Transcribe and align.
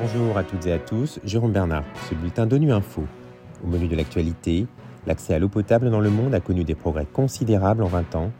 Bonjour 0.00 0.38
à 0.38 0.44
toutes 0.44 0.66
et 0.66 0.72
à 0.72 0.78
tous, 0.78 1.20
Jérôme 1.24 1.52
Bernard 1.52 1.84
ce 2.08 2.14
bulletin 2.14 2.46
d'ONU 2.46 2.72
Info. 2.72 3.04
Au 3.64 3.66
menu 3.66 3.88
de 3.88 3.96
l'actualité, 3.96 4.66
l'accès 5.06 5.34
à 5.34 5.38
l'eau 5.38 5.48
potable 5.48 5.90
dans 5.90 6.00
le 6.00 6.10
monde 6.10 6.34
a 6.34 6.40
connu 6.40 6.64
des 6.64 6.74
progrès 6.74 7.06
considérables 7.06 7.82
en 7.82 7.88
20 7.88 8.14
ans. 8.14 8.30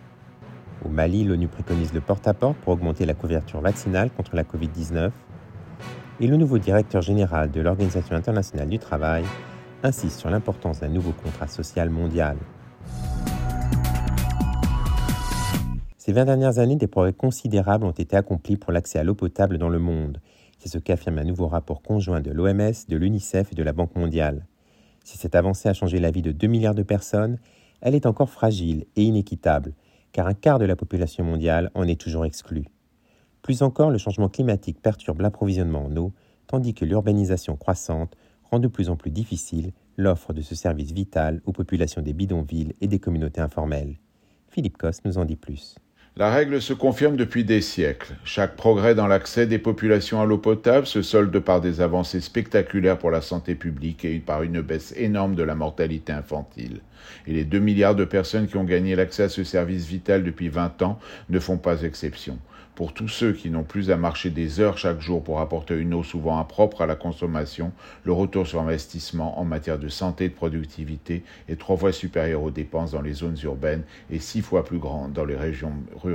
Au 0.85 0.89
Mali, 0.89 1.25
l'ONU 1.25 1.49
préconise 1.49 1.93
le 1.93 2.01
porte-à-porte 2.01 2.57
pour 2.59 2.75
augmenter 2.75 3.07
la 3.07 3.15
couverture 3.15 3.61
vaccinale 3.61 4.11
contre 4.11 4.37
la 4.37 4.45
Covid-19. 4.45 5.11
Et 6.21 6.27
le 6.27 6.37
nouveau 6.37 6.59
directeur 6.59 7.03
général 7.03 7.51
de 7.51 7.61
l'Organisation 7.61 8.15
internationale 8.15 8.69
du 8.69 8.79
travail 8.79 9.25
insiste 9.83 10.21
sur 10.21 10.31
l'importance 10.31 10.81
d'un 10.81 10.89
nouveau 10.89 11.13
contrat 11.13 11.49
social 11.49 11.91
mondial. 11.91 12.37
Ces 16.07 16.13
20 16.13 16.27
dernières 16.27 16.61
années, 16.61 16.77
des 16.77 16.87
progrès 16.87 17.13
considérables 17.13 17.85
ont 17.85 17.91
été 17.91 18.17
accomplis 18.17 18.57
pour 18.57 18.71
l'accès 18.71 19.01
à 19.01 19.03
l'eau 19.03 19.17
potable 19.17 19.59
dans 19.59 19.69
le 19.69 19.81
monde. 19.81 20.21
C'est 20.61 20.69
ce 20.69 20.79
qu'affirme 20.79 21.19
un 21.19 21.25
nouveau 21.25 21.49
rapport 21.49 21.83
conjoint 21.83 22.21
de 22.21 22.31
l'OMS, 22.31 22.75
de 22.89 22.97
l'UNICEF 22.97 23.51
et 23.51 23.57
de 23.57 23.63
la 23.65 23.73
Banque 23.73 23.97
mondiale. 23.97 24.47
Si 25.03 25.19
cette 25.19 25.35
avancée 25.35 25.69
a 25.69 25.75
changé 25.75 25.99
la 25.99 26.13
vie 26.13 26.23
de 26.23 26.31
2 26.31 26.47
milliards 26.47 26.77
de 26.77 26.85
personnes, 26.85 27.41
elle 27.81 27.97
est 27.97 28.07
encore 28.07 28.31
fragile 28.31 28.85
et 28.95 29.03
inéquitable, 29.03 29.75
car 30.13 30.29
un 30.29 30.35
quart 30.35 30.61
de 30.61 30.65
la 30.65 30.77
population 30.77 31.25
mondiale 31.25 31.73
en 31.75 31.89
est 31.89 32.01
toujours 32.01 32.25
exclu. 32.25 32.67
Plus 33.43 33.63
encore, 33.63 33.91
le 33.91 33.99
changement 33.99 34.29
climatique 34.29 34.81
perturbe 34.81 35.23
l'approvisionnement 35.23 35.87
en 35.87 35.97
eau, 35.97 36.13
tandis 36.47 36.73
que 36.73 36.85
l'urbanisation 36.85 37.57
croissante 37.57 38.17
rend 38.45 38.61
de 38.61 38.69
plus 38.69 38.91
en 38.91 38.97
plus 38.97 39.11
difficile 39.11 39.73
l'offre 39.97 40.33
de 40.33 40.41
ce 40.41 40.55
service 40.55 40.93
vital 40.93 41.43
aux 41.47 41.53
populations 41.53 42.01
des 42.01 42.13
bidonvilles 42.13 42.75
et 42.81 42.87
des 42.87 43.01
communautés 43.01 43.41
informelles. 43.41 43.99
Philippe 44.47 44.79
Coste 44.79 45.05
nous 45.05 45.19
en 45.19 45.25
dit 45.25 45.35
plus. 45.35 45.75
La 46.19 46.31
règle 46.31 46.63
se 46.63 46.73
confirme 46.73 47.19
depuis 47.19 47.45
des 47.45 47.61
siècles. 47.61 48.15
Chaque 48.25 48.57
progrès 48.57 48.95
dans 48.95 49.07
l'accès 49.07 49.47
des 49.47 49.59
populations 49.59 50.19
à 50.19 50.25
l'eau 50.25 50.39
potable 50.39 50.87
se 50.87 51.03
solde 51.03 51.39
par 51.41 51.61
des 51.61 51.83
avancées 51.83 52.23
spectaculaires 52.23 52.97
pour 52.97 53.11
la 53.11 53.21
santé 53.21 53.55
publique 53.55 54.07
et 54.07 54.19
par 54.19 54.43
une 54.43 54.63
baisse 54.63 54.95
énorme 54.97 55.35
de 55.35 55.43
la 55.43 55.55
mortalité 55.55 56.15
infantile. 56.15 56.81
Et 57.27 57.35
les 57.35 57.45
2 57.45 57.59
milliards 57.59 57.95
de 57.95 58.07
personnes 58.07 58.47
qui 58.47 58.57
ont 58.57 58.65
gagné 58.65 58.97
l'accès 58.97 59.25
à 59.25 59.29
ce 59.29 59.45
service 59.45 59.85
vital 59.85 60.25
depuis 60.25 60.49
20 60.49 60.81
ans 60.81 60.99
ne 61.29 61.39
font 61.39 61.59
pas 61.59 61.83
exception. 61.83 62.39
Pour 62.77 62.93
tous 62.93 63.09
ceux 63.09 63.33
qui 63.33 63.49
n'ont 63.49 63.65
plus 63.65 63.91
à 63.91 63.97
marcher 63.97 64.29
des 64.29 64.61
heures 64.61 64.77
chaque 64.77 65.01
jour 65.01 65.25
pour 65.25 65.41
apporter 65.41 65.75
une 65.75 65.95
eau 65.95 66.03
souvent 66.03 66.39
impropre 66.39 66.83
à 66.83 66.87
la 66.87 66.95
consommation, 66.95 67.73
le 68.05 68.13
retour 68.13 68.47
sur 68.47 68.61
investissement 68.61 69.41
en 69.41 69.47
matière 69.47 69.79
de 69.79 69.89
santé 69.89 70.27
et 70.27 70.29
de 70.29 70.35
productivité 70.35 71.25
est 71.49 71.59
trois 71.59 71.79
fois 71.79 71.91
supérieur 71.91 72.43
aux 72.43 72.51
dépenses 72.51 72.93
dans 72.93 73.01
les 73.01 73.15
zones 73.15 73.39
urbaines 73.45 73.83
et 74.11 74.19
six 74.19 74.43
fois 74.43 74.63
plus 74.63 74.77
grand 74.79 75.09
dans 75.09 75.25
les 75.25 75.37
régions 75.37 75.73
rurales. 75.95 76.06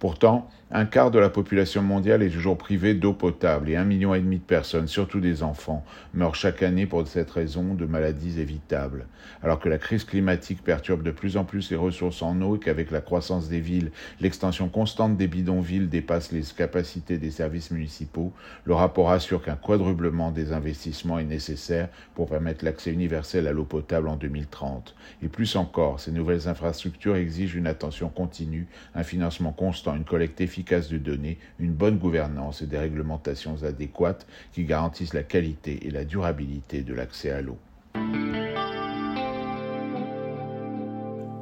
Pourtant, 0.00 0.48
un 0.72 0.86
quart 0.86 1.10
de 1.10 1.18
la 1.18 1.28
population 1.28 1.82
mondiale 1.82 2.22
est 2.22 2.30
toujours 2.30 2.56
privée 2.56 2.94
d'eau 2.94 3.12
potable 3.12 3.68
et 3.68 3.76
un 3.76 3.84
million 3.84 4.14
et 4.14 4.20
demi 4.20 4.38
de 4.38 4.44
personnes, 4.44 4.86
surtout 4.86 5.18
des 5.18 5.42
enfants, 5.42 5.84
meurent 6.14 6.36
chaque 6.36 6.62
année 6.62 6.86
pour 6.86 7.06
cette 7.08 7.30
raison 7.30 7.74
de 7.74 7.84
maladies 7.84 8.40
évitables. 8.40 9.06
Alors 9.42 9.58
que 9.58 9.68
la 9.68 9.78
crise 9.78 10.04
climatique 10.04 10.62
perturbe 10.62 11.02
de 11.02 11.10
plus 11.10 11.36
en 11.36 11.44
plus 11.44 11.70
les 11.70 11.76
ressources 11.76 12.22
en 12.22 12.40
eau 12.40 12.56
et 12.56 12.60
qu'avec 12.60 12.92
la 12.92 13.00
croissance 13.00 13.48
des 13.48 13.60
villes, 13.60 13.90
l'extension 14.20 14.68
constante 14.68 15.16
des 15.16 15.26
bidonvilles 15.26 15.88
dépasse 15.88 16.30
les 16.30 16.42
capacités 16.56 17.18
des 17.18 17.32
services 17.32 17.72
municipaux, 17.72 18.32
le 18.64 18.74
rapport 18.74 19.10
assure 19.10 19.42
qu'un 19.42 19.56
quadruplement 19.56 20.30
des 20.30 20.52
investissements 20.52 21.18
est 21.18 21.24
nécessaire 21.24 21.88
pour 22.14 22.28
permettre 22.28 22.64
l'accès 22.64 22.92
universel 22.92 23.48
à 23.48 23.52
l'eau 23.52 23.64
potable 23.64 24.08
en 24.08 24.16
2030. 24.16 24.94
Et 25.22 25.28
plus 25.28 25.56
encore, 25.56 26.00
ces 26.00 26.12
nouvelles 26.12 26.48
infrastructures 26.48 27.16
exigent 27.16 27.58
une 27.58 27.66
attention 27.66 28.08
continue, 28.08 28.68
un 28.94 29.02
financement 29.02 29.52
constant 29.52 29.96
une 29.96 30.04
collecte 30.04 30.40
efficace 30.40 30.88
de 30.88 30.98
données, 30.98 31.38
une 31.58 31.72
bonne 31.72 31.98
gouvernance 31.98 32.62
et 32.62 32.66
des 32.66 32.78
réglementations 32.78 33.62
adéquates 33.62 34.26
qui 34.52 34.64
garantissent 34.64 35.14
la 35.14 35.22
qualité 35.22 35.86
et 35.86 35.90
la 35.90 36.04
durabilité 36.04 36.82
de 36.82 36.94
l'accès 36.94 37.30
à 37.30 37.42
l'eau. 37.42 37.58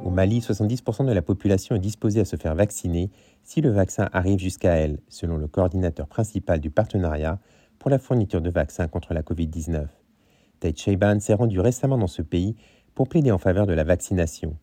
Au 0.03 0.11
Mali, 0.11 0.39
70% 0.39 1.05
de 1.05 1.11
la 1.11 1.21
population 1.21 1.75
est 1.75 1.79
disposée 1.79 2.21
à 2.21 2.25
se 2.25 2.35
faire 2.35 2.55
vacciner 2.55 3.11
si 3.43 3.61
le 3.61 3.69
vaccin 3.69 4.09
arrive 4.11 4.39
jusqu'à 4.39 4.73
elle, 4.73 4.99
selon 5.07 5.37
le 5.37 5.47
coordinateur 5.47 6.07
principal 6.07 6.59
du 6.59 6.69
partenariat 6.69 7.39
pour 7.77 7.89
la 7.89 7.99
fourniture 7.99 8.41
de 8.41 8.49
vaccins 8.49 8.87
contre 8.87 9.13
la 9.13 9.21
Covid-19. 9.21 9.85
Tate 10.59 10.77
Sheiban 10.77 11.19
s'est 11.19 11.33
rendu 11.33 11.59
récemment 11.59 11.97
dans 11.97 12.07
ce 12.07 12.21
pays 12.21 12.55
pour 12.95 13.07
plaider 13.07 13.31
en 13.31 13.37
faveur 13.37 13.67
de 13.67 13.73
la 13.73 13.83
vaccination. 13.83 14.57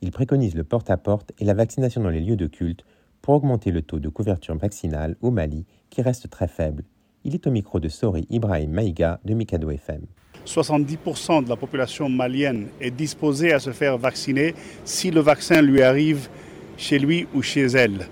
Il 0.00 0.10
préconise 0.12 0.54
le 0.54 0.64
porte-à-porte 0.64 1.32
-porte 1.32 1.34
et 1.40 1.44
la 1.44 1.54
vaccination 1.54 2.02
dans 2.02 2.10
les 2.10 2.20
lieux 2.20 2.36
de 2.36 2.46
culte 2.46 2.84
pour 3.20 3.34
augmenter 3.34 3.70
le 3.70 3.82
taux 3.82 3.98
de 3.98 4.08
couverture 4.08 4.56
vaccinale 4.56 5.16
au 5.22 5.30
Mali, 5.30 5.64
qui 5.90 6.02
reste 6.02 6.30
très 6.30 6.48
faible. 6.48 6.84
Il 7.24 7.34
est 7.34 7.46
au 7.46 7.50
micro 7.50 7.80
de 7.80 7.88
Sori 7.88 8.26
Ibrahim 8.30 8.70
Maïga 8.70 9.20
de 9.24 9.34
Mikado 9.34 9.70
FM. 9.70 10.02
70% 10.46 11.44
de 11.44 11.48
la 11.48 11.56
population 11.56 12.08
malienne 12.08 12.68
est 12.80 12.90
disposée 12.90 13.52
à 13.52 13.58
se 13.58 13.70
faire 13.70 13.98
vacciner 13.98 14.54
si 14.84 15.10
le 15.10 15.20
vaccin 15.20 15.60
lui 15.60 15.82
arrive 15.82 16.28
chez 16.76 16.98
lui 16.98 17.26
ou 17.34 17.42
chez 17.42 17.66
elle. 17.66 18.06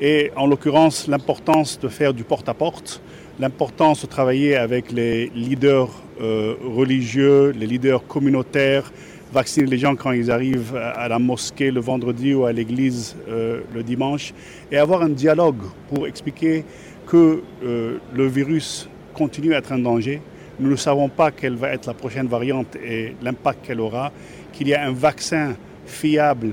Et 0.00 0.30
en 0.36 0.46
l'occurrence, 0.46 1.06
l'importance 1.06 1.78
de 1.80 1.88
faire 1.88 2.12
du 2.12 2.24
porte-à-porte, 2.24 3.00
l'importance 3.40 4.02
de 4.02 4.06
travailler 4.06 4.56
avec 4.56 4.92
les 4.92 5.30
leaders 5.30 5.90
euh, 6.20 6.56
religieux, 6.62 7.50
les 7.50 7.66
leaders 7.66 8.06
communautaires, 8.06 8.92
vacciner 9.32 9.66
les 9.66 9.78
gens 9.78 9.96
quand 9.96 10.12
ils 10.12 10.30
arrivent 10.30 10.76
à 10.76 11.08
la 11.08 11.18
mosquée 11.18 11.70
le 11.70 11.80
vendredi 11.80 12.34
ou 12.34 12.44
à 12.44 12.52
l'église 12.52 13.16
euh, 13.28 13.60
le 13.74 13.82
dimanche 13.82 14.32
et 14.70 14.78
avoir 14.78 15.02
un 15.02 15.08
dialogue 15.08 15.62
pour 15.88 16.06
expliquer 16.06 16.64
que 17.06 17.42
euh, 17.64 17.98
le 18.14 18.26
virus 18.26 18.88
continue 19.14 19.54
à 19.54 19.58
être 19.58 19.72
un 19.72 19.78
danger. 19.78 20.20
Nous 20.60 20.70
ne 20.70 20.76
savons 20.76 21.08
pas 21.08 21.30
quelle 21.30 21.56
va 21.56 21.70
être 21.70 21.86
la 21.86 21.94
prochaine 21.94 22.26
variante 22.26 22.76
et 22.76 23.14
l'impact 23.22 23.66
qu'elle 23.66 23.80
aura, 23.80 24.12
qu'il 24.52 24.68
y 24.68 24.74
a 24.74 24.84
un 24.84 24.92
vaccin 24.92 25.54
fiable 25.86 26.52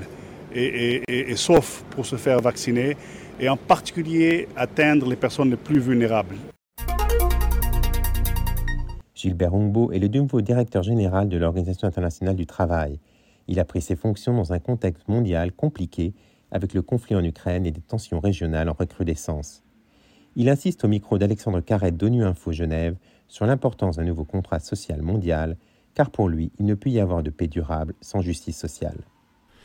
et, 0.53 1.01
et 1.09 1.35
sauf 1.35 1.83
pour 1.89 2.05
se 2.05 2.15
faire 2.15 2.39
vacciner 2.39 2.95
et 3.39 3.49
en 3.49 3.57
particulier 3.57 4.47
atteindre 4.55 5.09
les 5.09 5.17
personnes 5.17 5.49
les 5.49 5.57
plus 5.57 5.79
vulnérables. 5.79 6.35
Gilbert 9.25 9.55
Hongbo 9.55 9.91
est 9.91 9.97
le 9.97 10.07
nouveau 10.07 10.41
directeur 10.41 10.83
général 10.83 11.29
de 11.29 11.37
l'Organisation 11.37 11.87
internationale 11.87 12.35
du 12.35 12.45
travail. 12.45 12.99
Il 13.47 13.59
a 13.59 13.65
pris 13.65 13.81
ses 13.81 13.95
fonctions 13.95 14.35
dans 14.35 14.53
un 14.53 14.59
contexte 14.59 15.07
mondial 15.07 15.51
compliqué 15.51 16.13
avec 16.51 16.75
le 16.75 16.83
conflit 16.83 17.15
en 17.15 17.23
Ukraine 17.23 17.65
et 17.65 17.71
des 17.71 17.81
tensions 17.81 18.19
régionales 18.19 18.69
en 18.69 18.73
recrudescence. 18.73 19.63
Il 20.35 20.47
insiste 20.47 20.85
au 20.85 20.87
micro 20.87 21.17
d'Alexandre 21.17 21.61
Carrette 21.61 21.97
d'ONU 21.97 22.23
Info 22.23 22.51
Genève 22.51 22.97
sur 23.27 23.47
l'importance 23.47 23.95
d'un 23.95 24.03
nouveau 24.03 24.25
contrat 24.25 24.59
social 24.59 25.01
mondial, 25.01 25.57
car 25.95 26.11
pour 26.11 26.29
lui, 26.29 26.51
il 26.59 26.67
ne 26.67 26.75
peut 26.75 26.91
y 26.91 26.99
avoir 26.99 27.23
de 27.23 27.31
paix 27.31 27.47
durable 27.47 27.95
sans 28.01 28.21
justice 28.21 28.59
sociale. 28.59 28.99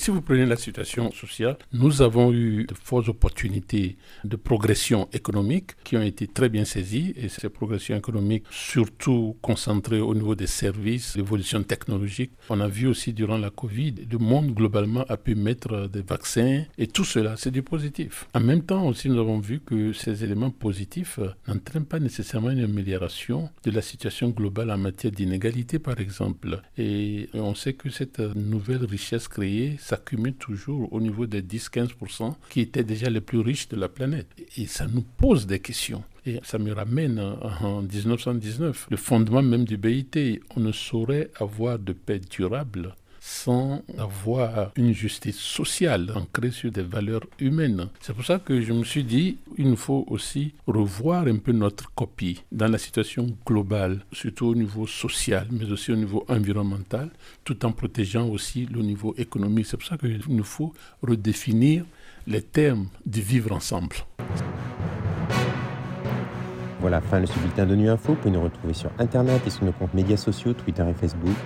Si 0.00 0.10
vous 0.10 0.22
prenez 0.22 0.46
la 0.46 0.56
situation 0.56 1.12
sociale, 1.12 1.58
nous 1.74 2.00
avons 2.00 2.32
eu 2.32 2.64
de 2.64 2.72
fortes 2.72 3.10
opportunités 3.10 3.98
de 4.24 4.36
progression 4.36 5.10
économique 5.12 5.72
qui 5.84 5.94
ont 5.98 6.02
été 6.02 6.26
très 6.26 6.48
bien 6.48 6.64
saisies 6.64 7.12
et 7.16 7.28
ces 7.28 7.50
progressions 7.50 7.98
économiques 7.98 8.46
surtout 8.50 9.36
concentrées 9.42 10.00
au 10.00 10.14
niveau 10.14 10.34
des 10.34 10.46
services, 10.46 11.18
l'évolution 11.18 11.62
technologique. 11.62 12.32
On 12.48 12.60
a 12.60 12.66
vu 12.66 12.86
aussi 12.86 13.12
durant 13.12 13.36
la 13.36 13.50
Covid, 13.50 13.94
le 14.10 14.16
monde 14.16 14.54
globalement 14.54 15.04
a 15.10 15.18
pu 15.18 15.34
mettre 15.34 15.86
des 15.88 16.00
vaccins 16.00 16.64
et 16.78 16.86
tout 16.86 17.04
cela, 17.04 17.36
c'est 17.36 17.50
du 17.50 17.62
positif. 17.62 18.26
En 18.32 18.40
même 18.40 18.62
temps 18.62 18.86
aussi, 18.86 19.10
nous 19.10 19.20
avons 19.20 19.38
vu 19.38 19.60
que 19.60 19.92
ces 19.92 20.24
éléments 20.24 20.50
positifs 20.50 21.20
n'entraînent 21.46 21.84
pas 21.84 22.00
nécessairement 22.00 22.52
une 22.52 22.64
amélioration 22.64 23.50
de 23.64 23.70
la 23.70 23.82
situation 23.82 24.30
globale 24.30 24.70
en 24.70 24.78
matière 24.78 25.12
d'inégalité 25.12 25.78
par 25.78 26.00
exemple. 26.00 26.62
Et 26.78 27.28
on 27.34 27.54
sait 27.54 27.74
que 27.74 27.90
cette 27.90 28.20
nouvelle 28.20 28.86
richesse 28.86 29.28
créée 29.28 29.76
s'accumule 29.90 30.34
toujours 30.34 30.92
au 30.92 31.00
niveau 31.00 31.26
des 31.26 31.42
10-15% 31.42 32.34
qui 32.48 32.60
étaient 32.60 32.84
déjà 32.84 33.10
les 33.10 33.20
plus 33.20 33.40
riches 33.40 33.68
de 33.68 33.76
la 33.76 33.88
planète. 33.88 34.28
Et 34.56 34.66
ça 34.66 34.86
nous 34.86 35.02
pose 35.02 35.46
des 35.46 35.58
questions. 35.58 36.04
Et 36.26 36.38
ça 36.42 36.58
me 36.58 36.72
ramène 36.72 37.18
en 37.18 37.82
1919, 37.82 38.86
le 38.90 38.96
fondement 38.96 39.42
même 39.42 39.64
du 39.64 39.76
BIT. 39.76 40.40
On 40.56 40.60
ne 40.60 40.72
saurait 40.72 41.30
avoir 41.40 41.78
de 41.78 41.92
paix 41.92 42.20
durable 42.20 42.94
sans 43.20 43.82
avoir 43.98 44.72
une 44.76 44.92
justice 44.92 45.38
sociale 45.38 46.10
ancrée 46.16 46.50
sur 46.50 46.70
des 46.70 46.82
valeurs 46.82 47.26
humaines. 47.38 47.88
C'est 48.00 48.14
pour 48.14 48.24
ça 48.24 48.38
que 48.38 48.60
je 48.62 48.72
me 48.72 48.84
suis 48.84 49.04
dit, 49.04 49.36
il 49.58 49.68
nous 49.68 49.76
faut 49.76 50.06
aussi 50.08 50.54
revoir 50.66 51.26
un 51.26 51.36
peu 51.36 51.52
notre 51.52 51.92
copie 51.94 52.42
dans 52.50 52.68
la 52.68 52.78
situation 52.78 53.26
globale, 53.46 54.00
surtout 54.12 54.46
au 54.46 54.54
niveau 54.54 54.86
social, 54.86 55.46
mais 55.50 55.70
aussi 55.70 55.92
au 55.92 55.96
niveau 55.96 56.24
environnemental, 56.28 57.10
tout 57.44 57.64
en 57.66 57.72
protégeant 57.72 58.26
aussi 58.26 58.66
le 58.66 58.80
niveau 58.80 59.14
économique. 59.18 59.66
C'est 59.66 59.76
pour 59.76 59.86
ça 59.86 59.98
qu'il 59.98 60.20
nous 60.28 60.44
faut 60.44 60.72
redéfinir 61.02 61.84
les 62.26 62.42
termes 62.42 62.88
de 63.04 63.20
vivre 63.20 63.52
ensemble. 63.52 63.96
Voilà, 66.80 67.02
fin 67.02 67.20
de 67.20 67.26
bulletin 67.26 67.66
de 67.66 67.76
Nuit 67.76 67.88
Info. 67.88 68.14
Vous 68.14 68.18
pouvez 68.18 68.30
nous 68.30 68.42
retrouver 68.42 68.72
sur 68.72 68.90
Internet 68.98 69.42
et 69.46 69.50
sur 69.50 69.64
nos 69.64 69.72
comptes 69.72 69.92
médias 69.92 70.16
sociaux, 70.16 70.54
Twitter 70.54 70.84
et 70.88 70.94
Facebook. 70.94 71.36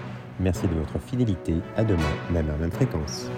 Merci 0.41 0.67
de 0.67 0.75
votre 0.75 0.99
fidélité. 0.99 1.55
À 1.77 1.85
demain, 1.85 2.03
même 2.31 2.51
à 2.51 2.57
même 2.57 2.73
fréquence. 2.73 3.31